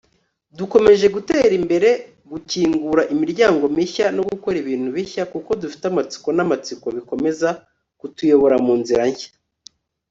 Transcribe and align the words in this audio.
dukomeje 0.57 1.05
gutera 1.15 1.53
imbere, 1.61 1.89
gukingura 2.31 3.01
imiryango 3.13 3.63
mishya, 3.77 4.05
no 4.15 4.23
gukora 4.29 4.55
ibintu 4.63 4.87
bishya, 4.95 5.23
kuko 5.33 5.49
dufite 5.61 5.83
amatsiko 5.91 6.27
n'amatsiko 6.33 6.87
bikomeza 6.97 7.49
kutuyobora 7.99 8.55
mu 8.65 8.73
nzira 8.81 9.03
nshya 9.11 9.29